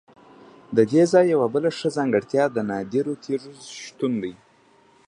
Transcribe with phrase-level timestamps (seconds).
[0.77, 3.51] ددې ځای یوه بله ښه ځانګړتیا د نادرو تیږو
[3.83, 4.33] شتون دی.